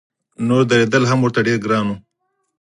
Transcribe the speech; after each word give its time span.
نور 0.47 0.63
درېدل 0.71 1.03
هم 1.07 1.19
ورته 1.21 1.39
ډېر 1.47 1.57
ګران 1.65 1.85
و. 1.87 1.93